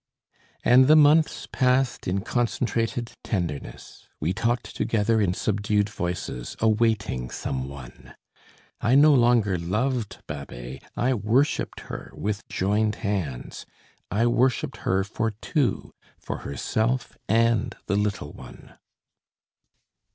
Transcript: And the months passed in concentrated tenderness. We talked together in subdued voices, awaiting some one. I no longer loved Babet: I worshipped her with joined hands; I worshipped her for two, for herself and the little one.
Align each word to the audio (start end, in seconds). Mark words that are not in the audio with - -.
And 0.65 0.87
the 0.87 0.95
months 0.95 1.47
passed 1.51 2.07
in 2.07 2.21
concentrated 2.21 3.11
tenderness. 3.23 4.07
We 4.19 4.33
talked 4.33 4.75
together 4.75 5.21
in 5.21 5.35
subdued 5.35 5.89
voices, 5.89 6.57
awaiting 6.59 7.29
some 7.29 7.69
one. 7.69 8.15
I 8.79 8.95
no 8.95 9.13
longer 9.13 9.59
loved 9.59 10.23
Babet: 10.25 10.81
I 10.97 11.13
worshipped 11.13 11.81
her 11.81 12.11
with 12.15 12.47
joined 12.49 12.95
hands; 13.05 13.67
I 14.09 14.25
worshipped 14.25 14.77
her 14.77 15.03
for 15.03 15.29
two, 15.39 15.93
for 16.17 16.39
herself 16.39 17.15
and 17.29 17.75
the 17.85 17.95
little 17.95 18.33
one. 18.33 18.79